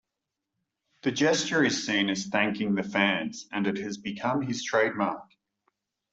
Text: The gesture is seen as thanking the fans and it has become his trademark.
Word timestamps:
The 1.03 1.11
gesture 1.11 1.63
is 1.63 1.85
seen 1.85 2.09
as 2.09 2.25
thanking 2.25 2.73
the 2.73 2.81
fans 2.81 3.47
and 3.51 3.67
it 3.67 3.77
has 3.77 3.99
become 3.99 4.41
his 4.41 4.63
trademark. 4.63 5.29